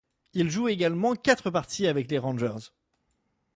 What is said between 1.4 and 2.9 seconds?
parties avec les Rangers.